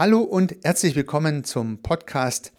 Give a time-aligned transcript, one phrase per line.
[0.00, 2.54] Hallo und herzlich willkommen zum Podcast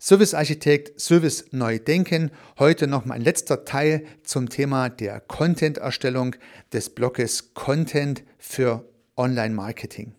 [0.00, 2.30] Service Architekt, Service Neu Denken.
[2.58, 6.34] Heute noch mein letzter Teil zum Thema der Content-Erstellung
[6.72, 8.88] des Bloges Content für
[9.18, 10.14] Online-Marketing.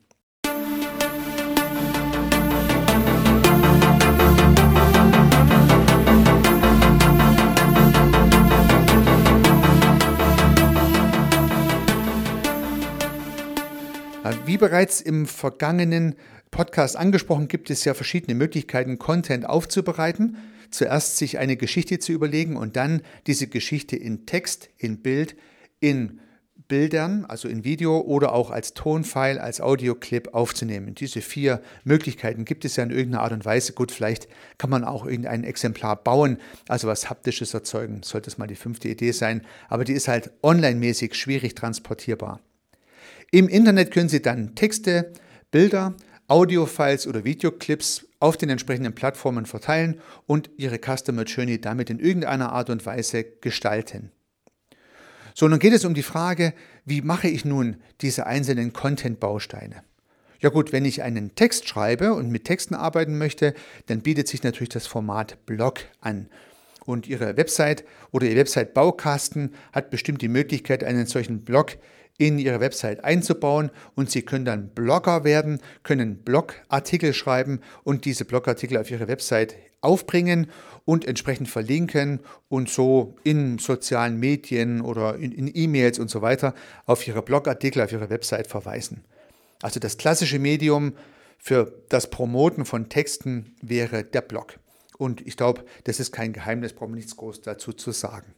[14.45, 16.15] Wie bereits im vergangenen
[16.51, 20.37] Podcast angesprochen, gibt es ja verschiedene Möglichkeiten, Content aufzubereiten.
[20.71, 25.35] Zuerst sich eine Geschichte zu überlegen und dann diese Geschichte in Text, in Bild,
[25.79, 26.19] in
[26.67, 30.93] Bildern, also in Video oder auch als Tonfile, als Audioclip aufzunehmen.
[30.93, 33.73] Diese vier Möglichkeiten gibt es ja in irgendeiner Art und Weise.
[33.73, 34.27] Gut, vielleicht
[34.59, 36.37] kann man auch irgendein Exemplar bauen,
[36.67, 40.31] also was Haptisches erzeugen, sollte es mal die fünfte Idee sein, aber die ist halt
[40.43, 42.39] online-mäßig schwierig transportierbar.
[43.31, 45.11] Im Internet können Sie dann Texte,
[45.51, 45.95] Bilder,
[46.29, 52.51] Audiofiles oder Videoclips auf den entsprechenden Plattformen verteilen und Ihre Customer Journey damit in irgendeiner
[52.51, 54.11] Art und Weise gestalten.
[55.33, 56.53] So, nun geht es um die Frage,
[56.85, 59.83] wie mache ich nun diese einzelnen Content-Bausteine?
[60.41, 63.53] Ja gut, wenn ich einen Text schreibe und mit Texten arbeiten möchte,
[63.87, 66.29] dann bietet sich natürlich das Format Blog an.
[66.85, 71.77] Und Ihre Website oder Ihr Website-Baukasten hat bestimmt die Möglichkeit, einen solchen Blog
[72.19, 78.25] in Ihre Website einzubauen und Sie können dann Blogger werden, können Blogartikel schreiben und diese
[78.25, 80.51] Blogartikel auf Ihre Website aufbringen
[80.83, 86.53] und entsprechend verlinken und so in sozialen Medien oder in E-Mails und so weiter
[86.85, 89.05] auf Ihre Blogartikel, auf Ihre Website verweisen.
[89.61, 90.93] Also das klassische Medium
[91.37, 94.59] für das Promoten von Texten wäre der Blog.
[94.97, 98.35] Und ich glaube, das ist kein Geheimnis, brauche nichts groß dazu zu sagen.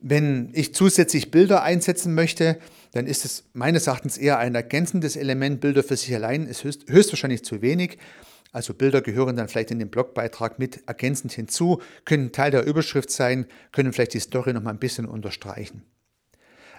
[0.00, 2.58] Wenn ich zusätzlich Bilder einsetzen möchte,
[2.92, 5.60] dann ist es meines Erachtens eher ein ergänzendes Element.
[5.60, 7.98] Bilder für sich allein ist höchst, höchstwahrscheinlich zu wenig.
[8.52, 13.10] Also Bilder gehören dann vielleicht in den Blogbeitrag mit ergänzend hinzu, können Teil der Überschrift
[13.10, 15.82] sein, können vielleicht die Story noch mal ein bisschen unterstreichen.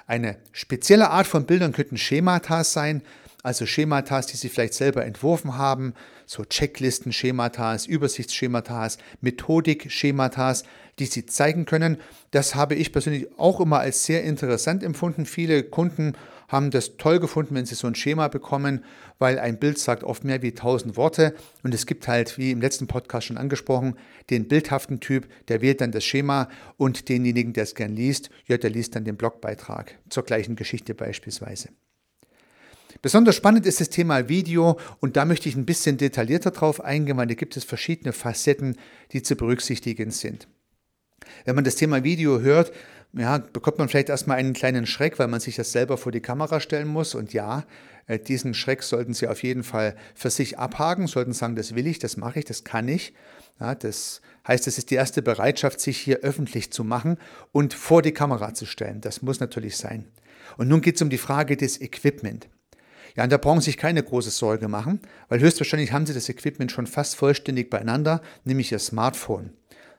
[0.07, 3.03] Eine spezielle Art von Bildern könnten Schemata sein,
[3.43, 5.93] also Schematas, die Sie vielleicht selber entworfen haben,
[6.25, 10.63] so Checklisten, Schematas, Übersichtsschematas, Methodik-Schematas,
[10.99, 11.97] die Sie zeigen können.
[12.31, 15.25] Das habe ich persönlich auch immer als sehr interessant empfunden.
[15.25, 16.13] Viele Kunden
[16.49, 18.83] haben das toll gefunden, wenn sie so ein Schema bekommen,
[19.19, 22.59] weil ein Bild sagt oft mehr wie tausend Worte und es gibt halt, wie im
[22.59, 23.95] letzten Podcast schon angesprochen,
[24.29, 28.57] den bildhaften Typ, der wählt dann das Schema und denjenigen, der es gern liest, ja,
[28.57, 31.69] der liest dann den Blogbeitrag zur gleichen Geschichte beispielsweise.
[33.01, 37.17] Besonders spannend ist das Thema Video und da möchte ich ein bisschen detaillierter drauf eingehen,
[37.17, 38.75] weil da gibt es verschiedene Facetten,
[39.11, 40.47] die zu berücksichtigen sind.
[41.45, 42.71] Wenn man das Thema Video hört,
[43.13, 46.21] ja, bekommt man vielleicht erstmal einen kleinen Schreck, weil man sich das selber vor die
[46.21, 47.15] Kamera stellen muss.
[47.15, 47.65] Und ja,
[48.05, 51.87] äh, diesen Schreck sollten Sie auf jeden Fall für sich abhaken, sollten sagen, das will
[51.87, 53.13] ich, das mache ich, das kann ich.
[53.59, 57.17] Ja, das heißt, es ist die erste Bereitschaft, sich hier öffentlich zu machen
[57.51, 59.01] und vor die Kamera zu stellen.
[59.01, 60.05] Das muss natürlich sein.
[60.57, 62.47] Und nun geht es um die Frage des Equipment.
[63.15, 66.29] Ja, und da brauchen Sie sich keine große Sorge machen, weil höchstwahrscheinlich haben Sie das
[66.29, 69.51] Equipment schon fast vollständig beieinander, nämlich Ihr Smartphone.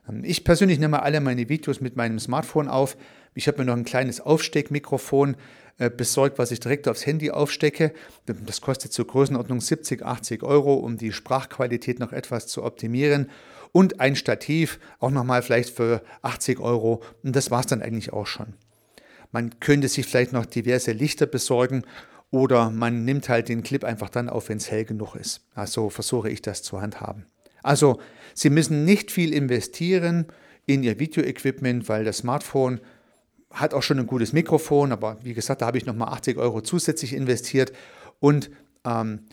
[0.07, 2.97] Ähm, ich persönlich nehme alle meine Videos mit meinem Smartphone auf.
[3.33, 5.35] Ich habe mir noch ein kleines Aufsteckmikrofon
[5.77, 7.93] äh, besorgt, was ich direkt aufs Handy aufstecke.
[8.25, 13.29] Das kostet zur Größenordnung 70, 80 Euro, um die Sprachqualität noch etwas zu optimieren.
[13.71, 17.01] Und ein Stativ, auch nochmal vielleicht für 80 Euro.
[17.23, 18.53] Und das war es dann eigentlich auch schon.
[19.31, 21.83] Man könnte sich vielleicht noch diverse Lichter besorgen
[22.31, 25.41] oder man nimmt halt den Clip einfach dann auf, wenn es hell genug ist.
[25.53, 27.25] Also versuche ich das zu handhaben.
[27.61, 27.99] Also
[28.33, 30.25] Sie müssen nicht viel investieren
[30.65, 32.79] in Ihr Video-Equipment, weil das Smartphone
[33.51, 36.61] hat auch schon ein gutes Mikrofon, aber wie gesagt, da habe ich nochmal 80 Euro
[36.61, 37.73] zusätzlich investiert
[38.19, 38.49] und
[38.85, 39.25] ähm,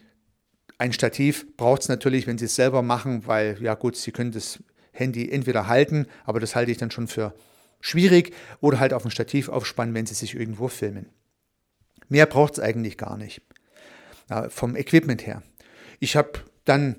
[0.78, 4.32] ein Stativ braucht es natürlich, wenn Sie es selber machen, weil ja gut, Sie können
[4.32, 4.58] das
[4.90, 7.34] Handy entweder halten, aber das halte ich dann schon für
[7.80, 11.06] schwierig, oder halt auf ein Stativ aufspannen, wenn Sie sich irgendwo filmen.
[12.08, 13.42] Mehr braucht es eigentlich gar nicht.
[14.30, 15.42] Ja, vom Equipment her.
[16.00, 16.96] Ich habe dann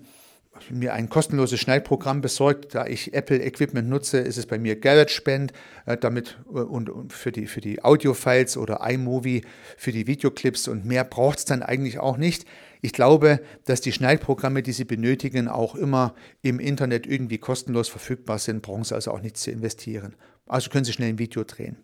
[0.69, 2.75] mir ein kostenloses Schneidprogramm besorgt.
[2.75, 5.53] Da ich Apple Equipment nutze, ist es bei mir GarageBand
[5.85, 9.43] äh, damit äh, und, und, für die, für die Audio-Files oder iMovie
[9.77, 12.45] für die Videoclips und mehr braucht es dann eigentlich auch nicht.
[12.81, 18.39] Ich glaube, dass die Schneidprogramme, die Sie benötigen, auch immer im Internet irgendwie kostenlos verfügbar
[18.39, 20.15] sind, brauchen Sie also auch nichts zu investieren.
[20.45, 21.77] Also können Sie schnell ein Video drehen.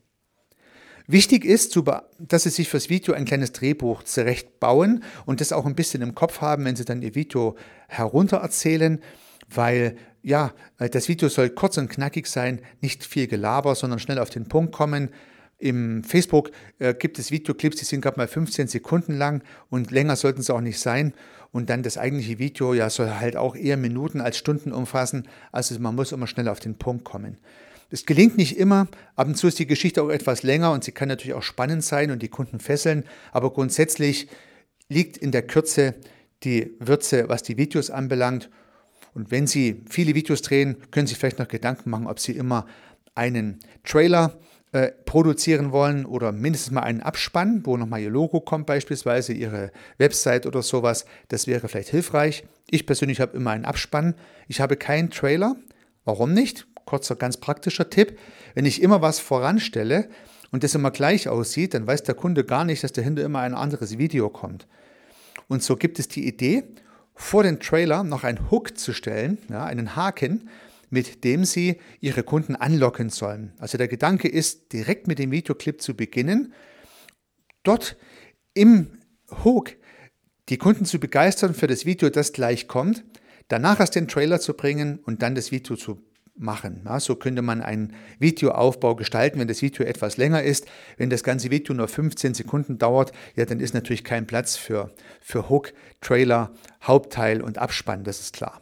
[1.08, 1.80] Wichtig ist,
[2.20, 6.16] dass Sie sich fürs Video ein kleines Drehbuch zurechtbauen und das auch ein bisschen im
[6.16, 7.56] Kopf haben, wenn Sie dann Ihr Video
[7.88, 9.00] heruntererzählen,
[9.48, 14.32] weil ja, das Video soll kurz und knackig sein, nicht viel Gelaber, sondern schnell auf
[14.32, 15.10] den Punkt kommen.
[15.60, 16.50] Im Facebook
[16.80, 20.54] äh, gibt es Videoclips, die sind gerade mal 15 Sekunden lang und länger sollten sie
[20.54, 21.14] auch nicht sein.
[21.52, 25.28] Und dann das eigentliche Video ja soll halt auch eher Minuten als Stunden umfassen.
[25.52, 27.38] Also man muss immer schnell auf den Punkt kommen.
[27.90, 28.88] Es gelingt nicht immer.
[29.16, 31.84] Ab und zu ist die Geschichte auch etwas länger und sie kann natürlich auch spannend
[31.84, 33.06] sein und die Kunden fesseln.
[33.32, 34.28] Aber grundsätzlich
[34.90, 35.96] liegt in der Kürze
[36.44, 38.50] die Würze, was die Videos anbelangt.
[39.14, 42.68] Und wenn Sie viele Videos drehen, können Sie vielleicht noch Gedanken machen, ob Sie immer
[43.16, 44.38] einen Trailer
[44.74, 49.72] äh, produzieren wollen oder mindestens mal einen Abspann, wo nochmal Ihr Logo kommt, beispielsweise Ihre
[49.98, 51.06] Website oder sowas.
[51.30, 52.44] Das wäre vielleicht hilfreich.
[52.70, 54.16] Ich persönlich habe immer einen Abspann.
[54.50, 55.56] Ich habe keinen Trailer.
[56.04, 56.68] Warum nicht?
[56.86, 58.18] Kurzer, ganz praktischer Tipp.
[58.54, 60.10] Wenn ich immer was voranstelle
[60.52, 63.56] und das immer gleich aussieht, dann weiß der Kunde gar nicht, dass dahinter immer ein
[63.56, 64.68] anderes Video kommt.
[65.48, 66.64] Und so gibt es die Idee,
[67.16, 70.50] vor den Trailer noch einen Hook zu stellen, ja, einen Haken,
[70.90, 73.54] mit dem Sie Ihre Kunden anlocken sollen.
[73.58, 76.54] Also der Gedanke ist, direkt mit dem Videoclip zu beginnen,
[77.64, 77.98] dort
[78.54, 79.00] im
[79.44, 79.72] Hook
[80.50, 83.04] die Kunden zu begeistern für das Video, das gleich kommt,
[83.48, 86.04] danach erst den Trailer zu bringen und dann das Video zu
[86.36, 86.82] machen.
[86.86, 90.66] Ja, so könnte man einen Videoaufbau gestalten, wenn das Video etwas länger ist.
[90.98, 94.92] Wenn das ganze Video nur 15 Sekunden dauert, ja, dann ist natürlich kein Platz für,
[95.22, 96.52] für Hook, Trailer,
[96.84, 98.62] Hauptteil und Abspann, das ist klar.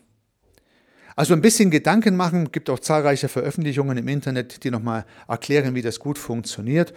[1.15, 5.83] Also ein bisschen Gedanken machen, gibt auch zahlreiche Veröffentlichungen im Internet, die nochmal erklären, wie
[5.83, 6.93] das gut funktioniert.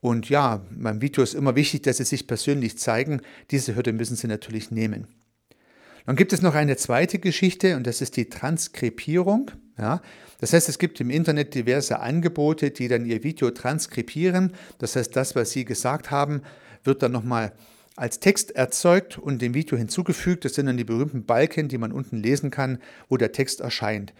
[0.00, 3.22] Und ja, beim Video ist immer wichtig, dass Sie sich persönlich zeigen.
[3.50, 5.06] Diese Hürde müssen Sie natürlich nehmen.
[6.06, 9.50] Dann gibt es noch eine zweite Geschichte und das ist die Transkribierung.
[9.78, 10.02] Ja,
[10.40, 14.52] das heißt, es gibt im Internet diverse Angebote, die dann Ihr Video transkribieren.
[14.78, 16.42] Das heißt, das, was Sie gesagt haben,
[16.84, 17.52] wird dann nochmal
[17.96, 20.44] als Text erzeugt und dem Video hinzugefügt.
[20.44, 22.78] Das sind dann die berühmten Balken, die man unten lesen kann,
[23.08, 24.12] wo der Text erscheint.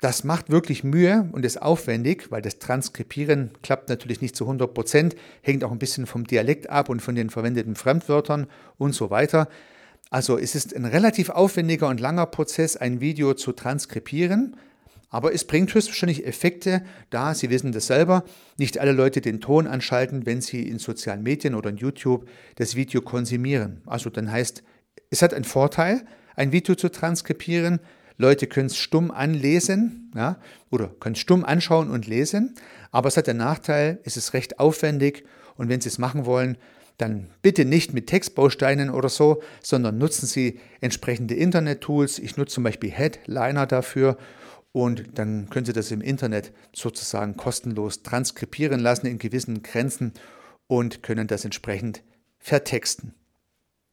[0.00, 4.74] Das macht wirklich Mühe und ist aufwendig, weil das Transkribieren klappt natürlich nicht zu 100
[4.74, 8.48] Prozent, hängt auch ein bisschen vom Dialekt ab und von den verwendeten Fremdwörtern
[8.78, 9.48] und so weiter.
[10.12, 14.56] Also es ist ein relativ aufwendiger und langer Prozess, ein Video zu transkribieren.
[15.08, 18.24] Aber es bringt höchstwahrscheinlich Effekte, da, Sie wissen das selber,
[18.58, 22.76] nicht alle Leute den Ton anschalten, wenn sie in sozialen Medien oder in YouTube das
[22.76, 23.80] Video konsumieren.
[23.86, 24.62] Also dann heißt,
[25.08, 26.04] es hat einen Vorteil,
[26.36, 27.80] ein Video zu transkribieren.
[28.18, 30.38] Leute können es stumm anlesen ja,
[30.70, 32.54] oder können es stumm anschauen und lesen,
[32.90, 35.24] aber es hat den Nachteil, es ist recht aufwendig
[35.56, 36.58] und wenn Sie es machen wollen,
[36.98, 42.18] dann bitte nicht mit Textbausteinen oder so, sondern nutzen Sie entsprechende Internet-Tools.
[42.18, 44.16] Ich nutze zum Beispiel Headliner dafür
[44.72, 50.12] und dann können Sie das im Internet sozusagen kostenlos transkribieren lassen in gewissen Grenzen
[50.66, 52.02] und können das entsprechend
[52.38, 53.14] vertexten.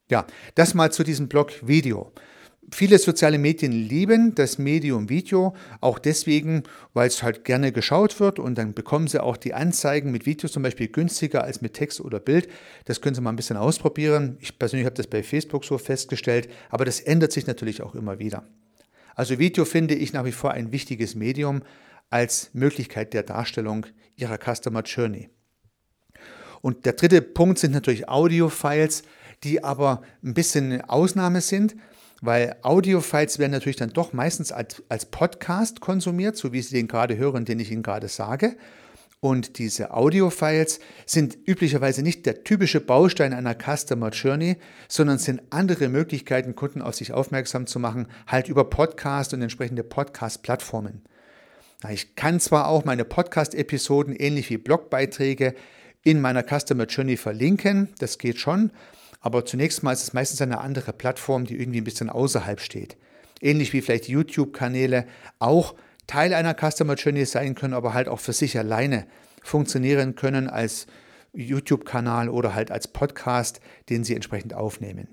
[0.09, 0.25] Ja,
[0.55, 2.11] das mal zu diesem Blog Video.
[2.71, 6.63] Viele soziale Medien lieben das Medium Video, auch deswegen,
[6.93, 10.49] weil es halt gerne geschaut wird und dann bekommen sie auch die Anzeigen mit Video
[10.49, 12.47] zum Beispiel günstiger als mit Text oder Bild.
[12.85, 14.37] Das können Sie mal ein bisschen ausprobieren.
[14.39, 18.19] Ich persönlich habe das bei Facebook so festgestellt, aber das ändert sich natürlich auch immer
[18.19, 18.47] wieder.
[19.15, 21.61] Also Video finde ich nach wie vor ein wichtiges Medium
[22.09, 23.85] als Möglichkeit der Darstellung
[24.15, 25.29] Ihrer Customer Journey.
[26.61, 29.03] Und der dritte Punkt sind natürlich Audio-Files,
[29.43, 31.75] die aber ein bisschen Ausnahme sind,
[32.21, 36.87] weil Audio-Files werden natürlich dann doch meistens als, als Podcast konsumiert, so wie Sie den
[36.87, 38.55] gerade hören, den ich Ihnen gerade sage.
[39.21, 44.57] Und diese Audio-Files sind üblicherweise nicht der typische Baustein einer Customer Journey,
[44.87, 49.83] sondern sind andere Möglichkeiten, Kunden auf sich aufmerksam zu machen, halt über Podcast und entsprechende
[49.83, 51.01] Podcast-Plattformen.
[51.89, 55.53] Ich kann zwar auch meine Podcast-Episoden ähnlich wie Blogbeiträge
[56.03, 58.71] in meiner Customer Journey verlinken, das geht schon,
[59.19, 62.97] aber zunächst mal ist es meistens eine andere Plattform, die irgendwie ein bisschen außerhalb steht.
[63.41, 65.05] Ähnlich wie vielleicht YouTube-Kanäle
[65.39, 65.75] auch
[66.07, 69.07] Teil einer Customer Journey sein können, aber halt auch für sich alleine
[69.43, 70.87] funktionieren können als
[71.33, 73.59] YouTube-Kanal oder halt als Podcast,
[73.89, 75.07] den Sie entsprechend aufnehmen.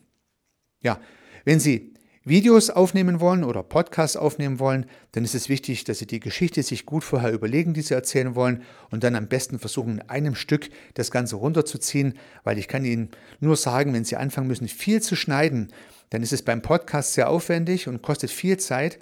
[0.81, 1.01] Ja,
[1.45, 1.95] wenn Sie
[2.28, 6.61] Videos aufnehmen wollen oder Podcasts aufnehmen wollen, dann ist es wichtig, dass Sie die Geschichte
[6.64, 10.35] sich gut vorher überlegen, die Sie erzählen wollen und dann am besten versuchen, in einem
[10.35, 15.00] Stück das Ganze runterzuziehen, weil ich kann Ihnen nur sagen, wenn Sie anfangen müssen, viel
[15.00, 15.73] zu schneiden,
[16.11, 18.99] dann ist es beim Podcast sehr aufwendig und kostet viel Zeit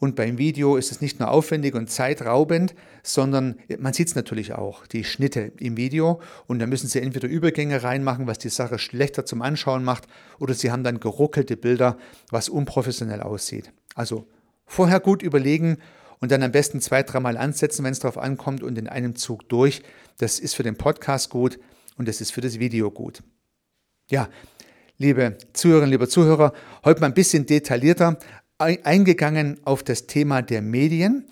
[0.00, 4.52] und beim Video ist es nicht nur aufwendig und zeitraubend, sondern man sieht es natürlich
[4.52, 6.20] auch, die Schnitte im Video.
[6.46, 10.06] Und da müssen Sie entweder Übergänge reinmachen, was die Sache schlechter zum Anschauen macht,
[10.38, 11.98] oder Sie haben dann geruckelte Bilder,
[12.30, 13.72] was unprofessionell aussieht.
[13.96, 14.28] Also
[14.66, 15.78] vorher gut überlegen
[16.20, 19.48] und dann am besten zwei, dreimal ansetzen, wenn es darauf ankommt und in einem Zug
[19.48, 19.82] durch.
[20.18, 21.58] Das ist für den Podcast gut
[21.96, 23.24] und das ist für das Video gut.
[24.10, 24.28] Ja,
[24.96, 26.52] liebe Zuhörerinnen, liebe Zuhörer,
[26.84, 28.16] heute mal ein bisschen detaillierter
[28.58, 31.26] eingegangen auf das Thema der Medien.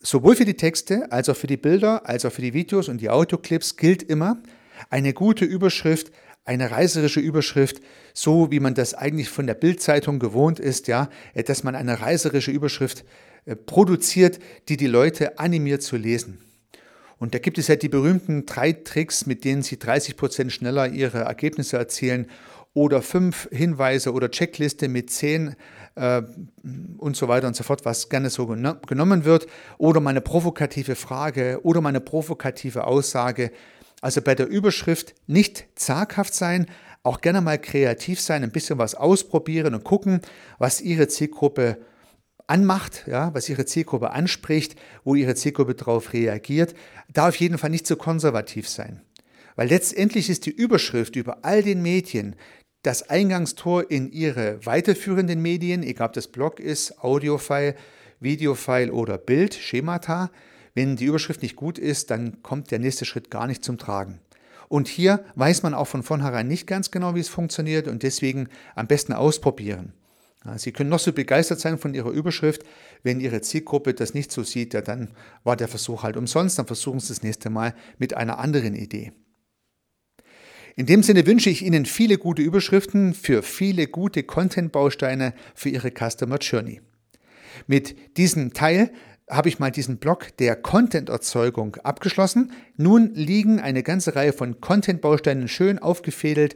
[0.00, 3.00] Sowohl für die Texte als auch für die Bilder, als auch für die Videos und
[3.00, 4.42] die Audioclips gilt immer,
[4.90, 6.10] eine gute Überschrift,
[6.44, 7.80] eine reißerische Überschrift,
[8.14, 11.08] so wie man das eigentlich von der Bildzeitung gewohnt ist, ja,
[11.46, 13.04] dass man eine reißerische Überschrift
[13.44, 16.38] äh, produziert, die die Leute animiert zu lesen.
[17.18, 20.88] Und da gibt es ja die berühmten drei Tricks, mit denen Sie 30 Prozent schneller
[20.88, 22.26] Ihre Ergebnisse erzielen
[22.74, 25.54] oder fünf Hinweise oder Checkliste mit zehn
[25.94, 26.22] äh,
[26.98, 29.46] und so weiter und so fort, was gerne so genommen wird,
[29.78, 33.50] oder meine provokative Frage oder meine provokative Aussage.
[34.00, 36.66] Also bei der Überschrift nicht zaghaft sein,
[37.02, 40.20] auch gerne mal kreativ sein, ein bisschen was ausprobieren und gucken,
[40.58, 41.78] was Ihre Zielgruppe
[42.46, 46.74] anmacht, ja, was Ihre Zielgruppe anspricht, wo Ihre Zielgruppe darauf reagiert.
[47.12, 49.02] Da auf jeden Fall nicht zu konservativ sein.
[49.56, 52.36] Weil letztendlich ist die Überschrift über all den Medien
[52.82, 57.76] das Eingangstor in Ihre weiterführenden Medien, egal ob das Blog ist, Audiofile,
[58.20, 60.30] Videofile oder Bild, Schemata.
[60.74, 64.20] Wenn die Überschrift nicht gut ist, dann kommt der nächste Schritt gar nicht zum Tragen.
[64.68, 68.48] Und hier weiß man auch von vornherein nicht ganz genau, wie es funktioniert und deswegen
[68.74, 69.92] am besten ausprobieren.
[70.56, 72.64] Sie können noch so begeistert sein von Ihrer Überschrift,
[73.02, 75.10] wenn Ihre Zielgruppe das nicht so sieht, ja, dann
[75.44, 79.12] war der Versuch halt umsonst, dann versuchen Sie das nächste Mal mit einer anderen Idee.
[80.74, 85.90] In dem Sinne wünsche ich Ihnen viele gute Überschriften für viele gute Content-Bausteine für Ihre
[85.90, 86.80] Customer Journey.
[87.66, 88.90] Mit diesem Teil
[89.28, 92.52] habe ich mal diesen Block der Content-Erzeugung abgeschlossen.
[92.76, 96.54] Nun liegen eine ganze Reihe von Content-Bausteinen schön aufgefädelt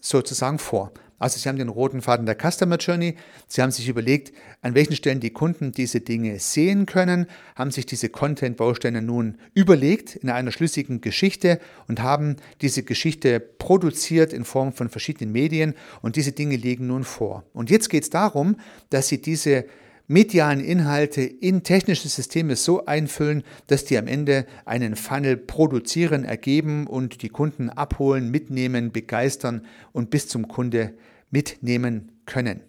[0.00, 0.92] sozusagen vor.
[1.18, 3.16] Also Sie haben den roten Faden der Customer Journey.
[3.48, 4.32] Sie haben sich überlegt,
[4.62, 10.16] an welchen Stellen die Kunden diese Dinge sehen können, haben sich diese Content-Bausteine nun überlegt
[10.16, 11.58] in einer schlüssigen Geschichte
[11.88, 17.04] und haben diese Geschichte produziert in Form von verschiedenen Medien und diese Dinge liegen nun
[17.04, 17.44] vor.
[17.52, 18.56] Und jetzt geht es darum,
[18.90, 19.64] dass Sie diese
[20.08, 26.86] medialen Inhalte in technische Systeme so einfüllen, dass die am Ende einen Funnel produzieren, ergeben
[26.86, 30.94] und die Kunden abholen, mitnehmen, begeistern und bis zum Kunde
[31.30, 32.62] mitnehmen können.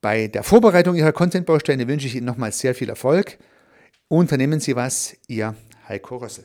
[0.00, 3.38] Bei der Vorbereitung Ihrer Content-Bausteine wünsche ich Ihnen nochmals sehr viel Erfolg.
[4.08, 5.54] Unternehmen Sie was, Ihr
[5.88, 6.44] Heiko Rössel.